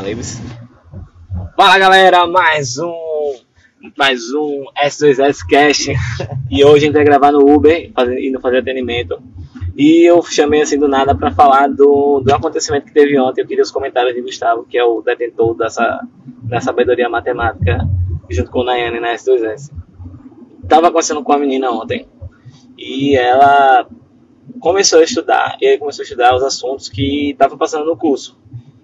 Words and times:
isso. 0.00 0.42
Fala 1.54 1.78
galera, 1.78 2.26
mais 2.26 2.78
um 2.78 3.34
mais 3.96 4.32
um 4.32 4.64
S2S 4.82 5.46
Cash 5.46 5.88
e 6.50 6.64
hoje 6.64 6.84
a 6.84 6.86
gente 6.86 6.94
vai 6.94 7.04
gravar 7.04 7.30
no 7.30 7.54
Uber, 7.54 7.92
indo 8.18 8.40
fazer 8.40 8.58
atendimento. 8.58 9.22
E 9.76 10.08
eu 10.08 10.22
chamei 10.22 10.62
assim 10.62 10.78
do 10.78 10.88
nada 10.88 11.14
para 11.14 11.30
falar 11.30 11.68
do, 11.68 12.20
do 12.20 12.34
acontecimento 12.34 12.86
que 12.86 12.92
teve 12.92 13.18
ontem. 13.20 13.42
Eu 13.42 13.46
queria 13.46 13.62
os 13.62 13.70
comentários 13.70 14.14
de 14.14 14.22
Gustavo, 14.22 14.64
que 14.64 14.78
é 14.78 14.84
o 14.84 15.02
detentor 15.02 15.54
dessa, 15.54 16.00
da 16.42 16.60
sabedoria 16.60 17.08
matemática, 17.08 17.86
junto 18.30 18.50
com 18.50 18.60
o 18.60 18.64
Nayane 18.64 18.98
na 18.98 19.14
S2S. 19.14 19.70
Tava 20.66 20.88
acontecendo 20.88 21.22
com 21.22 21.32
a 21.34 21.38
menina 21.38 21.70
ontem 21.70 22.08
e 22.78 23.14
ela 23.14 23.86
começou 24.58 25.00
a 25.00 25.04
estudar, 25.04 25.56
e 25.60 25.66
aí 25.66 25.78
começou 25.78 26.02
a 26.02 26.04
estudar 26.04 26.34
os 26.34 26.42
assuntos 26.42 26.88
que 26.88 27.30
estavam 27.30 27.58
passando 27.58 27.84
no 27.84 27.96
curso. 27.96 28.40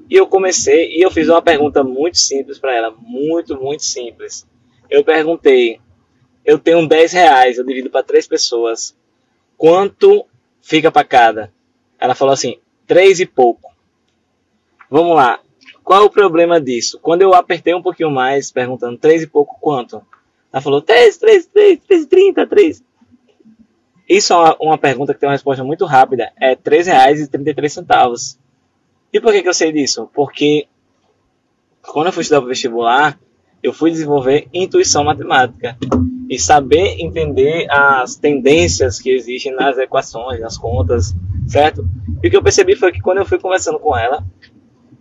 E 0.09 0.17
eu 0.17 0.27
comecei 0.27 0.97
e 0.97 1.03
eu 1.03 1.11
fiz 1.11 1.29
uma 1.29 1.43
pergunta 1.43 1.85
muito 1.85 2.19
simples 2.19 2.59
para 2.59 2.75
ela, 2.75 2.95
muito, 2.99 3.61
muito 3.61 3.85
simples. 3.85 4.47
Eu 4.89 5.05
perguntei: 5.05 5.81
eu 6.45 6.59
tenho 6.59 6.87
10 6.87 7.13
reais, 7.13 7.59
eu 7.59 7.65
divido 7.65 7.91
para 7.91 8.03
três 8.03 8.27
pessoas, 8.27 8.97
quanto 9.57 10.27
fica 10.63 10.91
para 10.91 11.05
cada? 11.05 11.53
Ela 11.99 12.15
falou 12.15 12.33
assim: 12.33 12.59
três 12.87 13.21
e 13.21 13.27
pouco. 13.27 13.71
Vamos 14.91 15.15
lá. 15.15 15.41
Qual 15.85 16.05
o 16.05 16.11
problema 16.11 16.61
disso? 16.61 16.99
Quando 17.01 17.23
eu 17.23 17.35
apertei 17.35 17.75
um 17.75 17.83
pouquinho 17.83 18.11
mais, 18.11 18.51
perguntando 18.51 18.99
três 18.99 19.23
e 19.23 19.27
pouco 19.27 19.59
quanto? 19.61 20.03
Ela 20.53 20.63
falou: 20.63 20.81
três, 20.81 21.19
três, 21.19 21.47
três, 21.47 21.79
três, 21.87 22.07
trinta, 22.07 22.47
três. 22.47 22.83
Isso 24.09 24.33
é 24.33 24.57
uma, 24.59 24.79
pergunta 24.79 25.13
que 25.13 25.21
tem 25.21 25.29
uma 25.29 25.35
resposta 25.35 25.63
muito 25.63 25.85
rápida. 25.85 26.33
É 26.41 26.51
R$ 26.51 26.57
3,33. 26.57 28.39
E 29.13 29.21
por 29.21 29.33
que, 29.33 29.43
que 29.43 29.49
eu 29.49 29.55
sei 29.55 29.73
disso? 29.73 30.09
Porque 30.15 30.67
quando 31.83 32.07
eu 32.07 32.13
fui 32.13 32.23
estudar 32.23 32.41
para 32.41 32.49
vestibular, 32.49 33.19
eu 33.63 33.73
fui 33.73 33.91
desenvolver 33.91 34.49
intuição 34.53 35.05
matemática 35.05 35.77
e 36.29 36.39
saber 36.39 37.01
entender 37.01 37.67
as 37.71 38.17
tendências 38.17 39.01
que 39.01 39.11
existem 39.11 39.55
nas 39.55 39.79
equações, 39.79 40.41
nas 40.41 40.59
contas, 40.59 41.15
certo? 41.47 41.89
E 42.23 42.29
o 42.29 42.31
que 42.31 42.37
eu 42.37 42.43
percebi 42.43 42.77
foi 42.77 42.93
que 42.93 43.01
quando 43.01 43.19
eu 43.19 43.25
fui 43.25 43.39
conversando 43.39 43.79
com 43.79 43.97
ela, 43.97 44.25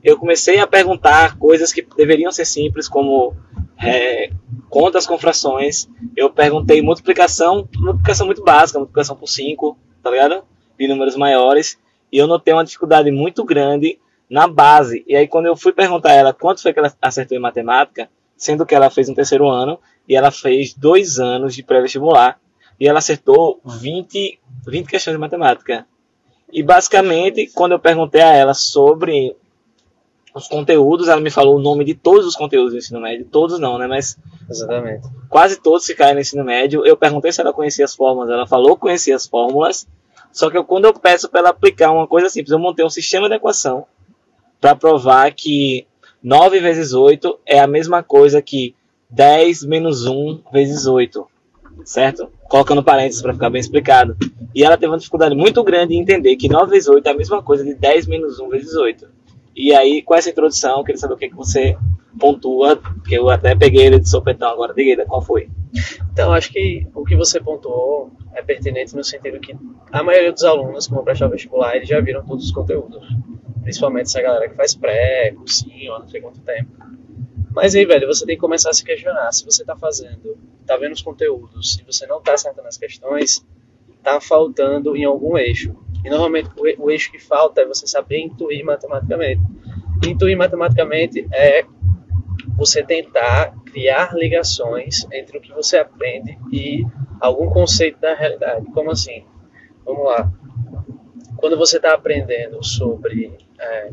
eu 0.03 0.17
comecei 0.17 0.59
a 0.59 0.67
perguntar 0.67 1.37
coisas 1.37 1.73
que 1.73 1.85
deveriam 1.97 2.31
ser 2.31 2.45
simples, 2.45 2.87
como 2.87 3.35
é, 3.77 4.31
contas 4.69 5.05
com 5.05 5.17
frações. 5.17 5.89
Eu 6.15 6.29
perguntei 6.29 6.81
multiplicação, 6.81 7.67
multiplicação 7.75 8.25
muito 8.25 8.43
básica, 8.43 8.79
multiplicação 8.79 9.15
por 9.15 9.27
5, 9.27 9.77
tá 10.01 10.09
ligado? 10.09 10.43
De 10.79 10.87
números 10.87 11.17
maiores. 11.17 11.77
E 12.11 12.17
eu 12.17 12.27
notei 12.27 12.53
uma 12.53 12.63
dificuldade 12.63 13.11
muito 13.11 13.43
grande 13.43 13.99
na 14.29 14.47
base. 14.47 15.03
E 15.07 15.15
aí, 15.15 15.27
quando 15.27 15.45
eu 15.45 15.55
fui 15.55 15.71
perguntar 15.71 16.09
a 16.09 16.13
ela 16.13 16.33
quanto 16.33 16.61
foi 16.61 16.73
que 16.73 16.79
ela 16.79 16.93
acertou 17.01 17.37
em 17.37 17.41
matemática, 17.41 18.09
sendo 18.35 18.65
que 18.65 18.75
ela 18.75 18.89
fez 18.89 19.09
um 19.09 19.13
terceiro 19.13 19.49
ano 19.49 19.79
e 20.07 20.15
ela 20.15 20.31
fez 20.31 20.73
dois 20.73 21.19
anos 21.19 21.53
de 21.55 21.63
pré-vestibular, 21.63 22.39
e 22.79 22.87
ela 22.87 22.99
acertou 22.99 23.59
20, 23.65 24.39
20 24.65 24.87
questões 24.87 25.15
de 25.15 25.19
matemática. 25.19 25.85
E 26.51 26.63
basicamente, 26.63 27.51
quando 27.53 27.73
eu 27.73 27.79
perguntei 27.79 28.21
a 28.21 28.33
ela 28.33 28.53
sobre 28.53 29.35
os 30.33 30.47
conteúdos, 30.47 31.07
ela 31.07 31.19
me 31.19 31.31
falou 31.31 31.57
o 31.57 31.61
nome 31.61 31.83
de 31.83 31.95
todos 31.95 32.25
os 32.25 32.35
conteúdos 32.35 32.71
do 32.71 32.77
ensino 32.77 33.01
médio, 33.01 33.25
todos 33.25 33.59
não, 33.59 33.77
né? 33.77 33.87
Mas 33.87 34.17
Exatamente. 34.49 35.07
quase 35.27 35.59
todos 35.59 35.85
que 35.85 35.95
caem 35.95 36.13
no 36.13 36.21
ensino 36.21 36.43
médio. 36.43 36.85
Eu 36.85 36.95
perguntei 36.95 37.31
se 37.31 37.41
ela 37.41 37.51
conhecia 37.51 37.83
as 37.83 37.95
fórmulas, 37.95 38.29
ela 38.29 38.47
falou 38.47 38.75
que 38.75 38.81
conhecia 38.81 39.15
as 39.15 39.27
fórmulas. 39.27 39.87
Só 40.37 40.51
que 40.51 40.57
eu, 40.57 40.63
quando 40.63 40.85
eu 40.85 40.93
peço 40.93 41.27
para 41.27 41.39
ela 41.39 41.49
aplicar 41.49 41.91
uma 41.91 42.05
coisa 42.05 42.29
simples, 42.29 42.51
eu 42.51 42.59
montei 42.59 42.85
um 42.85 42.91
sistema 42.91 43.27
de 43.27 43.33
equação 43.33 43.87
para 44.61 44.75
provar 44.75 45.33
que 45.33 45.87
9 46.21 46.59
vezes 46.59 46.93
8 46.93 47.39
é 47.43 47.59
a 47.59 47.65
mesma 47.65 48.03
coisa 48.03 48.39
que 48.39 48.75
10 49.09 49.63
menos 49.65 50.05
1 50.05 50.43
vezes 50.53 50.85
8, 50.85 51.25
certo? 51.83 52.29
Colocando 52.47 52.83
parênteses 52.83 53.19
para 53.19 53.33
ficar 53.33 53.49
bem 53.49 53.59
explicado. 53.59 54.15
E 54.53 54.63
ela 54.63 54.77
teve 54.77 54.91
uma 54.91 54.99
dificuldade 54.99 55.33
muito 55.33 55.63
grande 55.63 55.95
em 55.95 56.01
entender 56.01 56.35
que 56.35 56.47
9 56.47 56.69
vezes 56.69 56.87
8 56.87 57.07
é 57.07 57.09
a 57.09 57.17
mesma 57.17 57.41
coisa 57.41 57.63
de 57.63 57.73
10 57.73 58.05
menos 58.05 58.39
1 58.39 58.47
vezes 58.49 58.75
8. 58.75 59.07
E 59.55 59.73
aí, 59.73 60.03
com 60.03 60.13
essa 60.13 60.29
introdução, 60.29 60.77
eu 60.77 60.83
queria 60.83 61.01
saber 61.01 61.15
o 61.15 61.17
que, 61.17 61.29
que 61.29 61.35
você 61.35 61.75
pontua, 62.19 62.79
que 63.07 63.15
eu 63.15 63.27
até 63.31 63.55
peguei 63.55 63.87
ele 63.87 63.99
de 63.99 64.07
sopetão 64.07 64.51
agora. 64.51 64.71
Diga 64.71 65.03
qual 65.03 65.19
foi? 65.19 65.49
Então, 66.11 66.33
acho 66.33 66.51
que 66.51 66.87
o 66.95 67.03
que 67.03 67.15
você 67.15 67.39
pontuou 67.39 68.11
é 68.33 68.41
pertinente 68.41 68.95
no 68.95 69.03
sentido 69.03 69.39
que 69.39 69.55
a 69.91 70.03
maioria 70.03 70.31
dos 70.31 70.43
alunos 70.43 70.87
que 70.87 70.93
vão 70.93 71.03
prestar 71.03 71.27
o 71.27 71.29
vestibular, 71.29 71.75
eles 71.75 71.87
já 71.87 71.99
viram 71.99 72.25
todos 72.25 72.45
os 72.45 72.51
conteúdos. 72.51 73.05
Principalmente 73.61 74.05
essa 74.05 74.21
galera 74.21 74.49
que 74.49 74.55
faz 74.55 74.75
pré, 74.75 75.31
cursinho, 75.31 75.93
há 75.93 75.99
não 75.99 76.07
sei 76.07 76.21
quanto 76.21 76.39
tempo. 76.41 76.71
Mas 77.51 77.75
aí, 77.75 77.85
velho, 77.85 78.07
você 78.07 78.25
tem 78.25 78.35
que 78.35 78.41
começar 78.41 78.69
a 78.69 78.73
se 78.73 78.83
questionar. 78.83 79.31
Se 79.31 79.43
você 79.43 79.65
tá 79.65 79.75
fazendo, 79.75 80.37
tá 80.65 80.77
vendo 80.77 80.93
os 80.93 81.01
conteúdos, 81.01 81.73
se 81.73 81.83
você 81.83 82.05
não 82.05 82.21
tá 82.21 82.33
acertando 82.33 82.67
as 82.67 82.77
questões, 82.77 83.45
tá 84.03 84.21
faltando 84.21 84.95
em 84.95 85.03
algum 85.03 85.37
eixo. 85.37 85.75
E 86.05 86.09
normalmente 86.09 86.49
o 86.77 86.89
eixo 86.89 87.11
que 87.11 87.19
falta 87.19 87.61
é 87.61 87.65
você 87.65 87.87
saber 87.87 88.19
intuir 88.19 88.63
matematicamente. 88.63 89.41
Intuir 90.07 90.37
matematicamente 90.37 91.27
é 91.31 91.65
você 92.57 92.83
tentar 92.83 93.53
criar 93.65 94.15
ligações 94.15 95.05
entre 95.13 95.37
o 95.37 95.41
que 95.41 95.53
você 95.53 95.77
aprende 95.77 96.37
e 96.51 96.83
algum 97.21 97.49
conceito 97.49 97.99
da 97.99 98.15
realidade. 98.15 98.65
Como 98.73 98.89
assim? 98.89 99.23
Vamos 99.85 100.05
lá. 100.05 100.31
Quando 101.37 101.55
você 101.55 101.77
está 101.77 101.93
aprendendo 101.93 102.63
sobre, 102.63 103.37
é, 103.59 103.91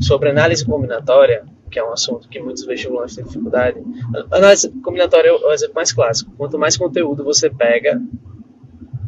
sobre 0.00 0.28
análise 0.28 0.66
combinatória, 0.66 1.44
que 1.70 1.78
é 1.78 1.84
um 1.84 1.92
assunto 1.92 2.28
que 2.28 2.40
muitos 2.40 2.64
vestibulantes 2.64 3.14
têm 3.14 3.24
dificuldade, 3.24 3.80
análise 4.32 4.68
combinatória 4.82 5.28
é 5.28 5.32
o 5.32 5.52
exemplo 5.52 5.76
mais 5.76 5.92
clássico. 5.92 6.32
Quanto 6.36 6.58
mais 6.58 6.76
conteúdo 6.76 7.22
você 7.22 7.48
pega, 7.48 8.02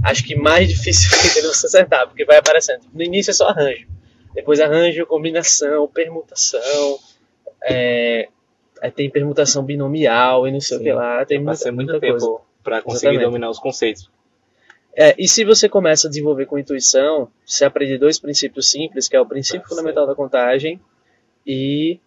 acho 0.05 0.25
que 0.25 0.37
mais 0.37 0.69
difícil 0.71 1.11
fica 1.11 1.45
você 1.45 1.67
acertar, 1.67 2.07
porque 2.07 2.25
vai 2.25 2.37
aparecendo. 2.37 2.83
No 2.95 3.03
início 3.03 3.33
é 3.33 3.35
só 3.35 3.49
arranjo, 3.49 3.89
depois 4.33 4.61
arranjo, 4.61 5.05
combinação, 5.07 5.89
permutação, 5.89 6.99
é, 7.65 8.29
tem 8.91 9.11
permutação 9.11 9.65
binomial 9.65 10.47
e 10.47 10.53
não 10.53 10.61
sei 10.61 10.79
Sim, 10.79 10.83
o 10.83 10.87
que 10.87 10.93
lá. 10.93 11.25
Tem 11.25 11.41
muita, 11.41 11.73
muito 11.73 12.01
tempo 12.01 12.45
para 12.63 12.83
conseguir 12.83 13.15
Exatamente. 13.15 13.25
dominar 13.25 13.51
os 13.51 13.59
conceitos. 13.59 14.11
É, 14.95 15.15
e 15.19 15.27
se 15.27 15.45
você 15.45 15.69
começa 15.69 16.07
a 16.07 16.11
desenvolver 16.11 16.47
com 16.47 16.59
intuição, 16.59 17.29
você 17.47 17.65
aprende 17.65 17.97
dois 17.97 18.19
princípios 18.19 18.71
simples, 18.71 19.09
que 19.09 19.17
é 19.17 19.21
o 19.21 19.27
princípio 19.27 19.67
fundamental 19.69 20.07
da 20.07 20.15
contagem 20.15 20.81
e 21.47 21.99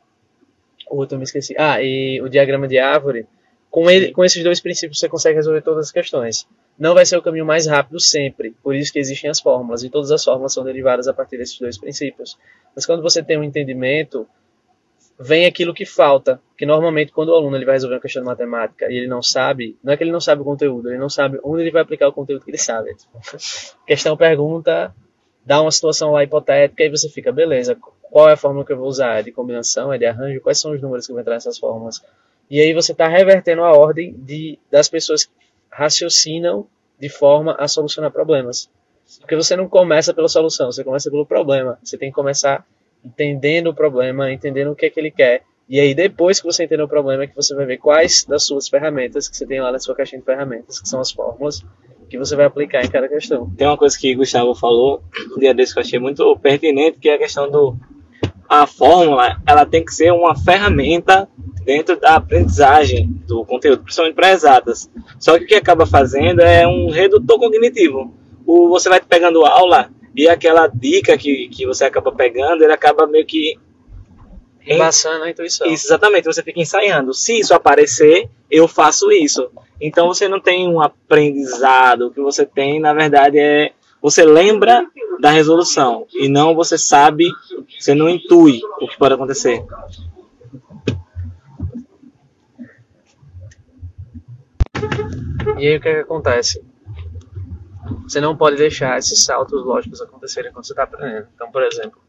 o 0.90 0.98
outro 0.98 1.16
eu 1.16 1.20
me 1.20 1.24
esqueci. 1.24 1.56
Ah, 1.58 1.82
e 1.82 2.22
o 2.22 2.30
diagrama 2.30 2.68
de 2.68 2.78
árvore. 2.78 3.28
Com, 3.72 3.90
ele, 3.90 4.12
com 4.12 4.24
esses 4.24 4.42
dois 4.44 4.62
princípios 4.62 5.00
você 5.00 5.10
consegue 5.10 5.36
resolver 5.36 5.62
todas 5.62 5.88
as 5.88 5.92
questões 5.92 6.48
não 6.78 6.94
vai 6.94 7.06
ser 7.06 7.18
o 7.18 7.22
caminho 7.22 7.46
mais 7.46 7.66
rápido 7.66 8.00
sempre, 8.00 8.54
por 8.62 8.76
isso 8.76 8.92
que 8.92 9.00
existem 9.00 9.30
as 9.30 9.40
fórmulas, 9.40 9.84
e 9.84 9.90
todas 9.90 10.12
as 10.12 10.24
fórmulas 10.24 10.54
são 10.54 10.64
derivadas 10.64 11.08
a 11.08 11.14
partir 11.14 11.38
desses 11.38 11.58
dois 11.58 11.78
princípios. 11.78 12.38
Mas 12.76 12.86
quando 12.86 13.02
você 13.02 13.24
tem 13.24 13.38
um 13.38 13.44
entendimento, 13.44 14.28
vem 15.20 15.46
aquilo 15.46 15.74
que 15.74 15.86
falta, 15.86 16.42
que 16.58 16.66
normalmente 16.66 17.12
quando 17.12 17.30
o 17.30 17.36
aluno 17.36 17.56
ele 17.56 17.66
vai 17.66 17.76
resolver 17.76 17.96
uma 17.96 18.02
questão 18.02 18.22
de 18.22 18.28
matemática 18.28 18.92
e 18.92 18.98
ele 18.98 19.08
não 19.08 19.22
sabe, 19.22 19.78
não 19.84 19.94
é 19.94 19.98
que 19.98 20.04
ele 20.04 20.12
não 20.12 20.20
sabe 20.20 20.42
o 20.42 20.46
conteúdo, 20.46 20.90
ele 20.90 20.98
não 20.98 21.10
sabe 21.10 21.40
onde 21.44 21.62
ele 21.62 21.72
vai 21.72 21.82
aplicar 21.82 22.08
o 22.08 22.14
conteúdo 22.14 22.44
que 22.44 22.52
ele 22.52 22.58
sabe. 22.58 22.96
questão 23.88 24.18
pergunta, 24.18 24.94
dá 25.46 25.62
uma 25.62 25.72
situação 25.72 26.12
lá 26.12 26.24
hipotética 26.24 26.84
e 26.84 26.90
você 26.90 27.10
fica, 27.10 27.32
beleza, 27.32 27.78
qual 28.02 28.30
é 28.30 28.34
a 28.34 28.38
fórmula 28.38 28.66
que 28.66 28.74
eu 28.74 28.78
vou 28.78 28.88
usar? 28.88 29.20
É 29.20 29.24
de 29.24 29.32
combinação? 29.32 29.92
É 29.92 29.98
de 29.98 30.06
arranjo? 30.06 30.42
Quais 30.42 30.60
são 30.60 30.72
os 30.72 30.82
números 30.82 31.06
que 31.06 31.14
vão 31.14 31.22
entrar 31.22 31.34
nessas 31.34 31.58
fórmulas? 31.58 32.04
E 32.50 32.60
aí 32.60 32.74
você 32.74 32.92
está 32.92 33.08
revertendo 33.08 33.64
a 33.64 33.72
ordem 33.72 34.14
de, 34.14 34.60
das 34.72 34.88
pessoas 34.88 35.30
raciocinam 35.70 36.68
de 37.00 37.10
forma 37.10 37.56
a 37.60 37.68
solucionar 37.68 38.12
problemas. 38.12 38.70
Porque 39.20 39.36
você 39.36 39.56
não 39.56 39.68
começa 39.68 40.14
pela 40.14 40.28
solução, 40.28 40.72
você 40.72 40.84
começa 40.84 41.12
pelo 41.12 41.26
problema. 41.26 41.78
Você 41.84 41.98
tem 41.98 42.10
que 42.10 42.16
começar 42.16 42.66
entendendo 43.06 43.68
o 43.68 43.74
problema, 43.74 44.32
entendendo 44.32 44.72
o 44.72 44.76
que 44.76 44.88
é 44.88 44.90
que 44.90 45.00
ele 45.00 45.12
quer. 45.12 45.44
E 45.68 45.80
aí, 45.80 45.94
depois 45.96 46.40
que 46.40 46.46
você 46.46 46.64
entender 46.64 46.84
o 46.84 46.88
problema, 46.88 47.24
é 47.24 47.28
que 47.28 47.36
você 47.36 47.56
vai 47.56 47.66
ver 47.66 47.78
quais 47.78 48.24
das 48.24 48.46
suas 48.46 48.68
ferramentas 48.68 49.28
que 49.28 49.36
você 49.36 49.46
tem 49.46 49.62
lá 49.62 49.72
na 49.72 49.80
sua 49.80 49.96
caixinha 49.96 50.20
de 50.20 50.26
ferramentas, 50.26 50.80
que 50.80 50.88
são 50.88 51.00
as 51.00 51.12
fórmulas, 51.12 51.66
que 52.10 52.18
você 52.18 52.36
vai 52.36 52.46
aplicar 52.46 52.84
em 52.84 52.90
cada 52.90 53.08
questão. 53.08 53.50
Tem 53.58 53.66
uma 53.68 53.78
coisa 53.78 53.98
que 53.98 54.14
o 54.14 54.18
Gustavo 54.18 54.54
falou 54.54 55.02
um 55.36 55.40
dia 55.40 55.54
desse 55.54 55.74
que 55.74 55.80
eu 55.80 55.84
achei 55.84 56.00
muito 56.00 56.38
pertinente, 56.38 57.00
que 57.00 57.10
é 57.10 57.16
a 57.16 57.18
questão 57.18 57.50
do. 57.50 57.76
A 58.48 58.68
fórmula, 58.68 59.42
ela 59.48 59.66
tem 59.66 59.84
que 59.84 59.92
ser 59.92 60.12
uma 60.12 60.36
ferramenta 60.36 61.28
dentro 61.64 62.00
da 62.00 62.16
aprendizagem 62.16 63.08
do 63.28 63.44
conteúdo, 63.44 63.82
principalmente 63.82 64.16
para 64.16 64.32
exatas. 64.32 64.88
Só 65.20 65.36
que 65.40 65.46
o 65.46 65.48
que 65.48 65.56
acaba 65.56 65.88
fazendo 65.88 66.42
é 66.42 66.68
um 66.68 66.92
redutor 66.92 67.40
cognitivo. 67.40 68.14
O, 68.46 68.70
você 68.70 68.88
vai 68.88 69.02
pegando 69.02 69.44
aula 69.44 69.90
e 70.16 70.30
aquela 70.30 70.68
dica 70.68 71.18
que, 71.18 71.50
que 71.50 71.66
você 71.66 71.84
acaba 71.86 72.12
pegando, 72.12 72.64
ele 72.64 72.74
acaba 72.74 73.06
meio 73.06 73.26
que. 73.26 73.60
Embaçando 74.66 75.24
a 75.26 75.30
intuição. 75.30 75.68
Isso, 75.68 75.86
exatamente. 75.88 76.26
Você 76.26 76.42
fica 76.42 76.60
ensaiando. 76.60 77.14
Se 77.14 77.40
isso 77.40 77.54
aparecer, 77.54 78.30
eu 78.50 78.68
faço 78.68 79.12
isso. 79.12 79.52
Então 79.80 80.08
você 80.08 80.28
não 80.28 80.40
tem 80.40 80.68
um 80.68 80.82
aprendizado. 80.82 82.08
O 82.08 82.12
que 82.12 82.22
você 82.22 82.46
tem, 82.46 82.80
na 82.80 82.94
verdade, 82.94 83.38
é. 83.38 83.74
Você 84.02 84.24
lembra 84.24 84.86
da 85.20 85.32
resolução. 85.32 86.06
E 86.14 86.30
não 86.30 86.56
você 86.56 86.78
sabe, 86.78 87.30
você 87.80 87.94
não 87.94 88.10
intui 88.10 88.62
o 88.80 88.88
que 88.88 88.98
pode 88.98 89.14
acontecer. 89.14 89.64
E 95.58 95.68
aí 95.68 95.78
o 95.78 95.82
que, 95.82 95.88
é 95.90 95.94
que 95.96 96.00
acontece? 96.02 96.64
Você 98.04 98.20
não 98.20 98.36
pode 98.36 98.58
deixar 98.58 98.98
esses 98.98 99.24
saltos 99.24 99.64
lógicos 99.64 100.02
acontecerem 100.02 100.52
quando 100.52 100.66
você 100.66 100.74
está 100.74 100.84
aprendendo. 100.84 101.28
Então, 101.34 101.52
por 101.52 101.64
exemplo, 101.64 102.00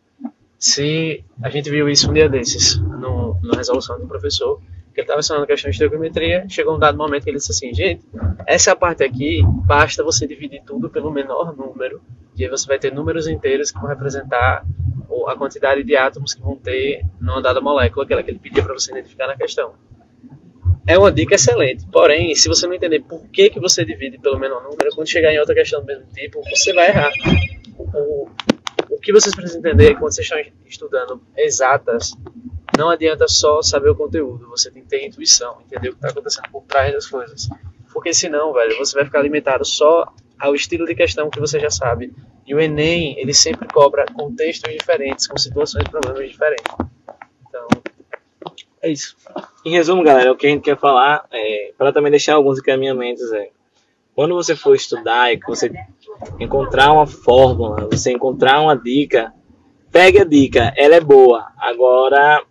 se 0.58 1.24
a 1.42 1.48
gente 1.48 1.70
viu 1.70 1.88
isso 1.88 2.10
um 2.10 2.14
dia 2.14 2.28
desses, 2.28 2.78
no, 2.78 3.38
na 3.42 3.56
resolução 3.56 3.98
do 3.98 4.06
professor, 4.06 4.60
que 4.94 5.00
ele 5.00 5.04
estava 5.04 5.20
ensinando 5.20 5.46
questão 5.46 5.70
de 5.70 5.76
trigonometria, 5.78 6.46
chegou 6.48 6.74
um 6.74 6.78
dado 6.78 6.96
momento 6.96 7.24
que 7.24 7.30
ele 7.30 7.36
disse 7.36 7.52
assim, 7.52 7.74
gente, 7.74 8.02
essa 8.46 8.74
parte 8.74 9.04
aqui, 9.04 9.42
basta 9.66 10.02
você 10.02 10.26
dividir 10.26 10.62
tudo 10.64 10.88
pelo 10.88 11.10
menor 11.10 11.54
número, 11.54 12.00
e 12.34 12.44
aí 12.44 12.50
você 12.50 12.66
vai 12.66 12.78
ter 12.78 12.92
números 12.92 13.26
inteiros 13.28 13.70
que 13.70 13.78
vão 13.78 13.88
representar 13.88 14.64
a 15.26 15.36
quantidade 15.36 15.82
de 15.82 15.96
átomos 15.96 16.34
que 16.34 16.40
vão 16.40 16.56
ter 16.56 17.04
numa 17.20 17.42
dada 17.42 17.60
molécula, 17.60 18.04
aquela 18.04 18.22
que 18.22 18.30
ele 18.30 18.38
pedia 18.38 18.62
para 18.62 18.72
você 18.72 18.90
identificar 18.92 19.26
na 19.26 19.36
questão. 19.36 19.74
É 20.86 20.96
uma 20.96 21.10
dica 21.10 21.34
excelente, 21.34 21.84
porém, 21.90 22.32
se 22.36 22.48
você 22.48 22.66
não 22.66 22.74
entender 22.74 23.00
por 23.00 23.26
que, 23.28 23.50
que 23.50 23.58
você 23.58 23.84
divide 23.84 24.18
pelo 24.18 24.38
menor 24.38 24.62
número, 24.62 24.94
quando 24.94 25.08
chegar 25.08 25.32
em 25.32 25.38
outra 25.38 25.54
questão 25.54 25.80
do 25.80 25.86
mesmo 25.86 26.06
tipo, 26.14 26.40
você 26.48 26.72
vai 26.72 26.88
errar. 26.88 27.10
O, 27.76 28.28
o 28.90 29.00
que 29.00 29.12
vocês 29.12 29.34
precisam 29.34 29.58
entender 29.58 29.94
quando 29.94 30.14
vocês 30.14 30.26
estão 30.26 30.38
estudando 30.64 31.20
exatas, 31.36 32.12
não 32.78 32.88
adianta 32.88 33.26
só 33.26 33.62
saber 33.62 33.90
o 33.90 33.96
conteúdo, 33.96 34.48
você 34.48 34.70
tem 34.70 34.82
que 34.82 34.88
ter 34.88 35.04
intuição, 35.04 35.58
entender 35.60 35.88
o 35.88 35.92
que 35.92 35.98
está 35.98 36.08
acontecendo 36.08 36.48
por 36.52 36.62
trás 36.62 36.92
das 36.92 37.06
coisas. 37.06 37.48
Porque 37.92 38.14
senão, 38.14 38.52
velho, 38.52 38.78
você 38.78 38.94
vai 38.94 39.04
ficar 39.04 39.22
limitado 39.22 39.64
só 39.64 40.06
ao 40.38 40.54
estilo 40.54 40.86
de 40.86 40.94
questão 40.94 41.30
que 41.30 41.40
você 41.40 41.58
já 41.58 41.70
sabe. 41.70 42.12
E 42.46 42.54
o 42.54 42.60
Enem, 42.60 43.18
ele 43.18 43.34
sempre 43.34 43.66
cobra 43.66 44.06
contextos 44.06 44.72
diferentes, 44.72 45.26
com 45.26 45.36
situações 45.36 45.84
e 45.84 45.90
problemas 45.90 46.28
diferentes. 46.28 46.85
É 48.86 48.92
isso. 48.92 49.16
Em 49.64 49.72
resumo, 49.72 50.04
galera, 50.04 50.30
o 50.30 50.36
que 50.36 50.46
a 50.46 50.50
gente 50.50 50.62
quer 50.62 50.78
falar, 50.78 51.24
é, 51.32 51.72
para 51.76 51.92
também 51.92 52.12
deixar 52.12 52.34
alguns 52.36 52.60
encaminhamentos, 52.60 53.32
é 53.32 53.48
quando 54.14 54.32
você 54.36 54.54
for 54.54 54.76
estudar 54.76 55.32
e 55.32 55.40
que 55.40 55.46
você 55.48 55.72
encontrar 56.38 56.92
uma 56.92 57.04
fórmula, 57.04 57.88
você 57.90 58.12
encontrar 58.12 58.60
uma 58.60 58.76
dica, 58.76 59.34
pegue 59.90 60.20
a 60.20 60.24
dica, 60.24 60.72
ela 60.76 60.94
é 60.94 61.00
boa. 61.00 61.48
Agora, 61.58 62.44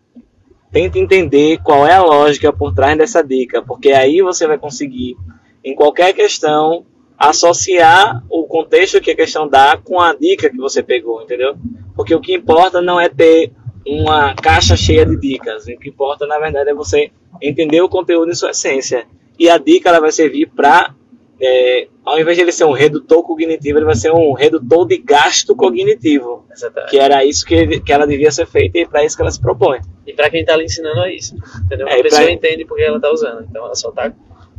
tente 0.73 0.99
entender 0.99 1.57
qual 1.63 1.87
é 1.87 1.93
a 1.93 2.03
lógica 2.03 2.51
por 2.51 2.73
trás 2.73 2.97
dessa 2.97 3.23
dica, 3.23 3.61
porque 3.61 3.93
aí 3.93 4.21
você 4.21 4.45
vai 4.45 4.57
conseguir, 4.57 5.15
em 5.63 5.73
qualquer 5.73 6.11
questão, 6.11 6.85
associar 7.17 8.25
o 8.29 8.43
contexto 8.45 8.99
que 8.99 9.11
a 9.11 9.15
questão 9.15 9.47
dá 9.47 9.77
com 9.81 10.01
a 10.01 10.13
dica 10.13 10.49
que 10.49 10.57
você 10.57 10.83
pegou, 10.83 11.21
entendeu? 11.21 11.55
Porque 11.95 12.13
o 12.13 12.19
que 12.19 12.35
importa 12.35 12.81
não 12.81 12.99
é 12.99 13.07
ter 13.07 13.53
uma 13.85 14.33
caixa 14.35 14.75
cheia 14.75 15.05
de 15.05 15.15
dicas. 15.17 15.65
O 15.67 15.77
que 15.77 15.89
importa, 15.89 16.25
na 16.25 16.39
verdade, 16.39 16.69
é 16.69 16.73
você 16.73 17.11
entender 17.41 17.81
o 17.81 17.89
conteúdo 17.89 18.31
em 18.31 18.35
sua 18.35 18.51
essência. 18.51 19.05
E 19.37 19.49
a 19.49 19.57
dica 19.57 19.89
ela 19.89 19.99
vai 19.99 20.11
servir 20.11 20.47
para, 20.47 20.93
é, 21.41 21.87
ao 22.03 22.19
invés 22.19 22.37
de 22.37 22.43
ele 22.43 22.51
ser 22.51 22.63
um 22.63 22.71
redutor 22.71 23.21
cognitivo, 23.23 23.77
ele 23.77 23.85
vai 23.85 23.95
ser 23.95 24.11
um 24.11 24.31
redutor 24.33 24.87
de 24.87 24.97
gasto 24.97 25.55
cognitivo. 25.55 26.45
Exatamente. 26.51 26.89
Que 26.89 26.97
era 26.99 27.25
isso 27.25 27.45
que, 27.45 27.79
que 27.81 27.91
ela 27.91 28.07
devia 28.07 28.31
ser 28.31 28.45
feita 28.47 28.77
e 28.79 28.87
para 28.87 29.03
isso 29.03 29.15
que 29.15 29.21
ela 29.21 29.31
se 29.31 29.41
propõe. 29.41 29.81
E 30.07 30.13
para 30.13 30.29
quem 30.29 30.41
está 30.41 30.55
lhe 30.55 30.63
ensinando 30.63 31.01
é 31.01 31.13
isso. 31.13 31.35
Entendeu? 31.65 31.87
É, 31.87 31.99
a 31.99 32.03
pessoa 32.03 32.21
pra- 32.21 32.31
entende 32.31 32.65
porque 32.65 32.83
ela 32.83 32.95
está 32.97 33.11
usando. 33.11 33.45
Então 33.49 33.65
ela 33.65 33.75
só 33.75 33.89
está 33.89 34.11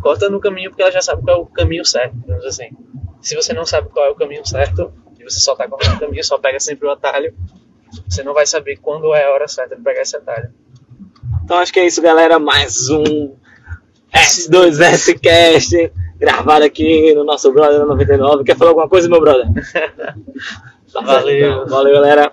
corta 0.03 0.29
no 0.29 0.39
caminho 0.39 0.71
porque 0.71 0.83
ela 0.83 0.93
já 0.93 1.01
sabe 1.01 1.23
qual 1.23 1.37
é 1.39 1.41
o 1.41 1.47
caminho 1.47 1.85
certo, 1.85 2.15
digamos 2.17 2.45
assim. 2.45 2.69
Se 3.23 3.35
você 3.35 3.53
não 3.55 3.65
sabe 3.65 3.89
qual 3.89 4.07
é 4.07 4.11
o 4.11 4.15
caminho 4.15 4.47
certo, 4.47 4.93
e 5.19 5.25
você 5.25 5.41
só 5.41 5.53
está 5.53 5.67
cortando 5.67 5.97
o 5.97 6.01
caminho, 6.01 6.23
só 6.23 6.39
pega 6.39 6.61
sempre 6.61 6.87
o 6.87 6.91
atalho, 6.91 7.35
você 8.09 8.23
não 8.23 8.35
vai 8.35 8.47
saber 8.47 8.77
quando 8.77 9.15
é 9.15 9.25
a 9.25 9.33
hora 9.33 9.49
certa 9.49 9.77
de 9.77 9.83
pegar 9.83 10.03
esse 10.03 10.17
atalho. 10.17 10.51
Então 11.45 11.59
acho 11.59 11.73
que 11.73 11.81
é 11.81 11.87
isso, 11.87 12.03
galera. 12.03 12.39
Mais 12.39 12.89
um 12.91 13.35
S2S 14.13 15.19
Cast 15.21 15.93
gravado 16.19 16.65
aqui 16.65 17.15
no 17.15 17.25
nosso 17.25 17.53
brother 17.53 17.85
99. 17.87 18.45
Quer 18.45 18.57
falar 18.57 18.71
alguma 18.71 18.89
coisa, 18.89 19.09
meu 19.09 19.21
brother? 19.21 19.47
Tá 20.93 21.05
certo, 21.05 21.25
Valeu. 21.25 21.37
então. 21.63 21.67
Valeu, 21.67 21.93
galera. 21.95 22.33